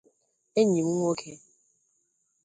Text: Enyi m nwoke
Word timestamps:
Enyi 0.59 0.81
m 0.87 0.89
nwoke 0.95 1.31